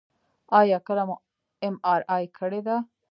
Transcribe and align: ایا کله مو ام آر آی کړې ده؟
ایا 0.59 0.77
کله 0.87 1.03
مو 1.07 1.15
ام 1.65 1.75
آر 1.93 2.01
آی 2.15 2.25
کړې 2.37 2.61
ده؟ 2.67 2.75